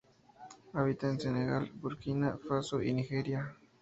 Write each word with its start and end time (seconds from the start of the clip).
Habita 0.73 1.09
en 1.11 1.19
Senegal, 1.19 1.71
Burkina 1.75 2.35
Faso 2.49 2.81
y 2.81 2.91
Nigeria. 2.91 3.53